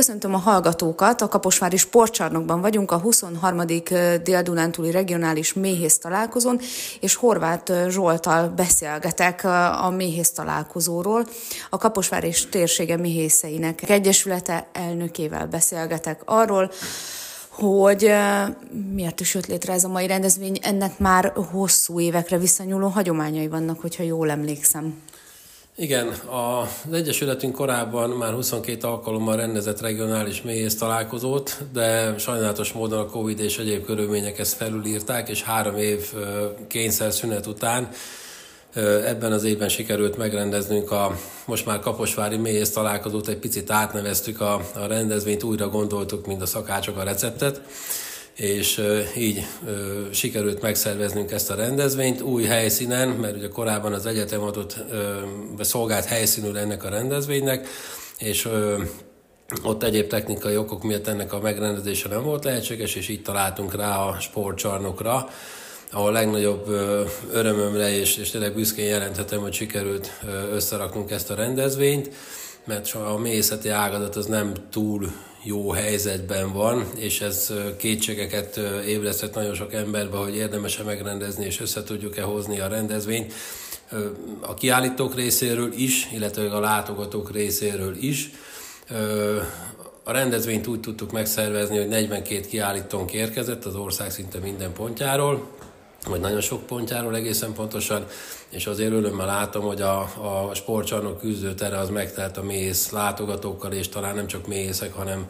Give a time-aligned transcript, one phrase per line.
[0.00, 3.66] Köszöntöm a hallgatókat, a Kaposvári Sportcsarnokban vagyunk a 23.
[4.22, 6.60] Dél-Dunántúli regionális méhész találkozón,
[7.00, 9.44] és Horváth Zsoltal beszélgetek
[9.82, 11.26] a méhész találkozóról.
[11.70, 16.70] A Kaposvári és térsége méhészeinek egyesülete elnökével beszélgetek arról,
[17.48, 18.12] hogy
[18.94, 20.58] miért is jött létre ez a mai rendezvény.
[20.62, 25.02] Ennek már hosszú évekre visszanyúló hagyományai vannak, hogyha jól emlékszem.
[25.80, 33.06] Igen, az Egyesületünk korábban már 22 alkalommal rendezett regionális méhész találkozót, de sajnálatos módon a
[33.06, 36.12] Covid és egyéb körülmények ezt felülírták, és három év
[36.66, 37.88] kényszer szünet után
[39.04, 44.54] ebben az évben sikerült megrendeznünk a most már Kaposvári méhész találkozót, egy picit átneveztük a,
[44.74, 47.60] a rendezvényt, újra gondoltuk, mint a szakácsok a receptet
[48.36, 48.82] és
[49.16, 49.46] így
[50.10, 54.76] sikerült megszerveznünk ezt a rendezvényt új helyszínen, mert ugye korábban az egyetem adott
[55.60, 57.68] szolgált helyszínül ennek a rendezvénynek,
[58.18, 58.48] és
[59.62, 63.96] ott egyéb technikai okok miatt ennek a megrendezése nem volt lehetséges, és így találtunk rá
[63.96, 65.28] a sportcsarnokra,
[65.92, 66.68] ahol legnagyobb
[67.32, 70.20] örömömre és, és tényleg büszkén jelenthetem, hogy sikerült
[70.52, 72.10] összeraknunk ezt a rendezvényt,
[72.64, 79.54] mert a mélyészeti ágazat az nem túl jó helyzetben van, és ez kétségeket ébresztett nagyon
[79.54, 83.32] sok emberbe, hogy érdemes-e megrendezni, és össze tudjuk-e hozni a rendezvényt.
[84.40, 88.30] A kiállítók részéről is, illetve a látogatók részéről is.
[90.04, 95.48] A rendezvényt úgy tudtuk megszervezni, hogy 42 kiállítónk érkezett az ország szinte minden pontjáról,
[96.06, 98.06] vagy nagyon sok pontjáról egészen pontosan,
[98.50, 103.88] és azért örömmel látom, hogy a, a sportcsarnok küzdőtere az megtelt a mész látogatókkal, és
[103.88, 105.26] talán nem csak mészek, hanem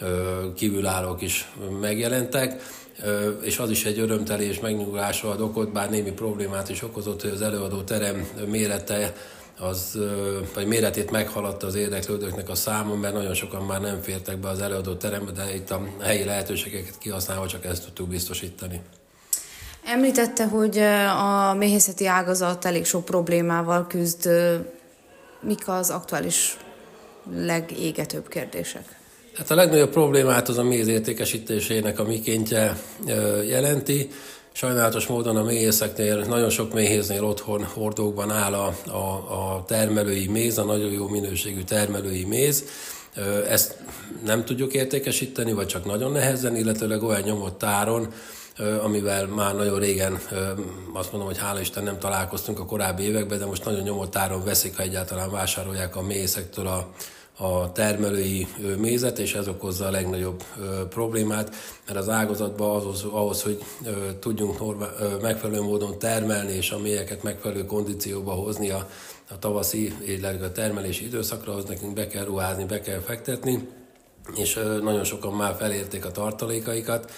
[0.00, 2.62] ö, kívülállók is megjelentek,
[3.04, 7.22] ö, és az is egy örömteli és megnyugvásra ad okot, bár némi problémát is okozott,
[7.22, 9.14] hogy az előadó terem mérete
[9.58, 9.98] az,
[10.54, 14.60] vagy méretét meghaladta az érdeklődőknek a számon, mert nagyon sokan már nem fértek be az
[14.60, 18.80] előadó terembe, de itt a helyi lehetőségeket kihasználva csak ezt tudtuk biztosítani.
[19.92, 20.78] Említette, hogy
[21.18, 24.28] a méhészeti ágazat elég sok problémával küzd.
[25.40, 26.56] Mik az aktuális
[27.36, 28.96] legégetőbb kérdések?
[29.36, 32.76] Hát a legnagyobb problémát az a méz értékesítésének a mikéntje
[33.46, 34.10] jelenti.
[34.52, 38.96] Sajnálatos módon a méhészeknél, nagyon sok méhésznél otthon hordókban áll a, a,
[39.56, 42.64] a termelői méz, a nagyon jó minőségű termelői méz.
[43.48, 43.76] Ezt
[44.24, 48.12] nem tudjuk értékesíteni, vagy csak nagyon nehezen, illetőleg olyan nyomott táron,
[48.58, 50.20] amivel már nagyon régen,
[50.92, 54.44] azt mondom, hogy hála Isten nem találkoztunk a korábbi években, de most nagyon nyomott áron
[54.44, 56.92] veszik, ha egyáltalán vásárolják a mészektől a,
[57.44, 58.46] a termelői
[58.78, 60.44] mézet, és ez okozza a legnagyobb
[60.88, 61.54] problémát,
[61.86, 63.64] mert az ágazatban ahhoz, ahhoz hogy
[64.20, 64.58] tudjunk
[65.22, 68.88] megfelelő módon termelni, és a mélyeket megfelelő kondícióba hozni a,
[69.30, 73.68] a tavaszi, illetve a termelési időszakra, az nekünk be kell ruházni, be kell fektetni,
[74.36, 77.10] és nagyon sokan már felérték a tartalékaikat,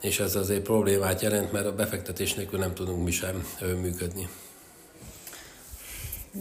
[0.00, 3.46] és ez azért problémát jelent, mert a befektetés nélkül nem tudunk mi sem
[3.80, 4.28] működni.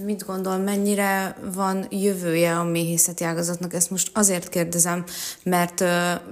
[0.04, 3.74] Mit gondol, mennyire van jövője a méhészeti ágazatnak?
[3.74, 5.04] Ezt most azért kérdezem,
[5.44, 5.84] mert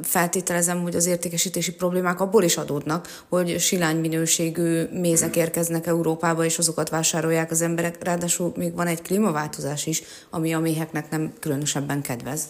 [0.04, 6.58] feltételezem, hogy az értékesítési problémák abból is adódnak, hogy silány minőségű mézek érkeznek Európába, és
[6.58, 8.04] azokat vásárolják az emberek.
[8.04, 12.42] Ráadásul még van egy klímaváltozás is, ami a méheknek nem különösebben kedvez.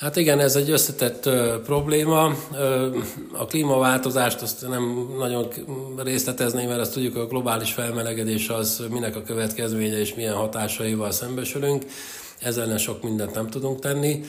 [0.00, 2.34] Hát igen, ez egy összetett ö, probléma.
[2.52, 2.96] Ö,
[3.32, 5.48] a klímaváltozást azt nem nagyon
[5.96, 11.10] részletezném, mert azt tudjuk, hogy a globális felmelegedés az minek a következménye és milyen hatásaival
[11.10, 11.84] szembesülünk.
[12.42, 14.24] Ezzel ellen sok mindent nem tudunk tenni.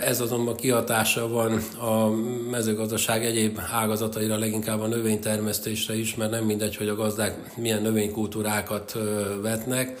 [0.00, 2.10] Ez azonban kihatása van a
[2.50, 8.98] mezőgazdaság egyéb ágazataira, leginkább a növénytermesztésre is, mert nem mindegy, hogy a gazdák milyen növénykultúrákat
[9.42, 9.98] vetnek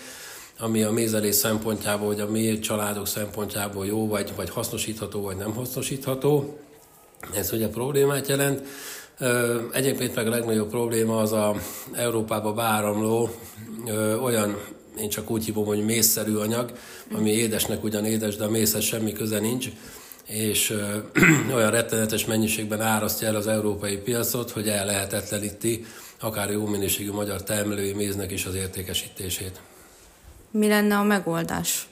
[0.60, 5.54] ami a mézelés szempontjából, vagy a mély családok szempontjából jó, vagy, vagy hasznosítható, vagy nem
[5.54, 6.58] hasznosítható.
[7.34, 8.62] Ez ugye problémát jelent.
[9.72, 11.54] Egyébként meg a legnagyobb probléma az a
[11.92, 13.30] Európába beáramló
[14.22, 14.58] olyan,
[14.98, 16.72] én csak úgy hívom, hogy mészszerű anyag,
[17.12, 19.68] ami édesnek ugyan édes, de a mészhez semmi köze nincs,
[20.26, 20.74] és
[21.54, 25.84] olyan rettenetes mennyiségben árasztja el az európai piacot, hogy ellehetetleníti
[26.20, 29.60] akár jó minőségű magyar termelői méznek is az értékesítését
[30.50, 31.88] mi lenne a megoldás?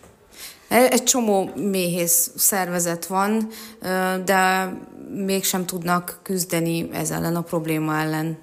[0.69, 3.49] Egy csomó méhész szervezet van,
[4.25, 4.73] de
[5.15, 8.39] mégsem tudnak küzdeni ez ellen a probléma ellen.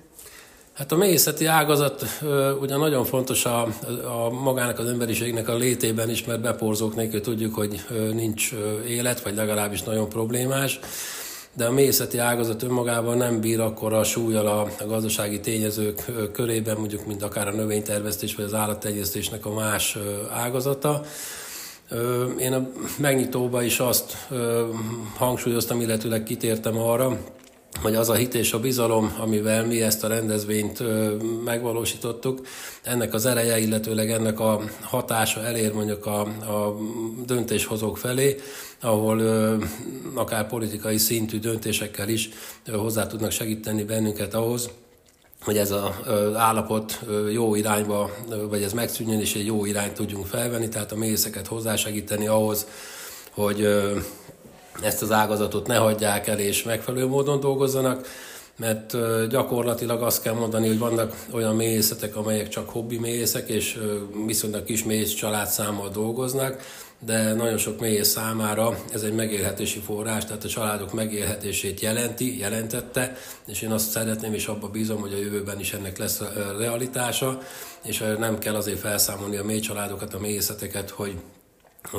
[0.73, 2.05] Hát a méhészeti ágazat
[2.61, 3.61] ugye nagyon fontos a,
[4.03, 8.51] a magának az emberiségnek a létében is, mert beporzók nélkül tudjuk, hogy nincs
[8.87, 10.79] élet, vagy legalábbis nagyon problémás
[11.55, 17.05] de a mészeti ágazat önmagában nem bír akkor a súlyjal a, gazdasági tényezők körében, mondjuk,
[17.05, 19.97] mint akár a növénytervesztés vagy az állattenyésztésnek a más
[20.31, 21.01] ágazata.
[22.39, 24.27] Én a megnyitóba is azt
[25.17, 27.17] hangsúlyoztam, illetőleg kitértem arra,
[27.81, 30.83] hogy az a hit és a bizalom, amivel mi ezt a rendezvényt
[31.43, 32.47] megvalósítottuk,
[32.83, 36.77] ennek az ereje, illetőleg ennek a hatása elér mondjuk a, a
[37.25, 38.35] döntéshozók felé,
[38.81, 39.21] ahol
[40.13, 42.29] akár politikai szintű döntésekkel is
[42.71, 44.69] hozzá tudnak segíteni bennünket ahhoz,
[45.41, 46.99] hogy ez az állapot
[47.31, 48.09] jó irányba,
[48.49, 52.67] vagy ez megszűnjön, és egy jó irányt tudjunk felvenni, tehát a mészeket hozzásegíteni ahhoz,
[53.31, 53.67] hogy
[54.81, 58.07] ezt az ágazatot ne hagyják el, és megfelelő módon dolgozzanak,
[58.57, 58.97] mert
[59.29, 63.79] gyakorlatilag azt kell mondani, hogy vannak olyan méhészetek, amelyek csak hobbi méhészek, és
[64.25, 66.61] viszonylag kis méhész családszámmal dolgoznak,
[66.99, 73.15] de nagyon sok méhész számára ez egy megélhetési forrás, tehát a családok megélhetését jelenti, jelentette,
[73.47, 76.21] és én azt szeretném, és abba bízom, hogy a jövőben is ennek lesz
[76.57, 77.41] realitása,
[77.83, 81.15] és nem kell azért felszámolni a mély családokat, a méhészeteket, hogy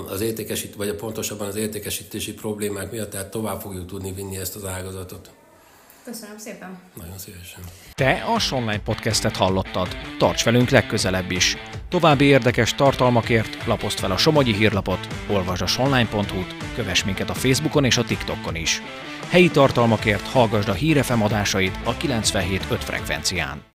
[0.09, 4.57] az értékesít, vagy a pontosabban az értékesítési problémák miatt, tehát tovább fogjuk tudni vinni ezt
[4.57, 5.31] az ágazatot.
[6.05, 6.79] Köszönöm szépen.
[6.95, 7.61] Nagyon szívesen.
[7.95, 9.89] Te a Sonline podcastet hallottad.
[10.19, 11.57] Tarts velünk legközelebb is.
[11.89, 17.85] További érdekes tartalmakért lapozd fel a Somogyi hírlapot, olvasd a sonline.hu-t, kövess minket a Facebookon
[17.85, 18.83] és a TikTokon is.
[19.29, 23.75] Helyi tartalmakért hallgasd a Hírefem adásait a 97.5 frekvencián.